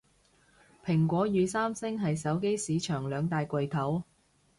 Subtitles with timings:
[0.83, 4.01] 蘋果與三星係手機市場兩大巨頭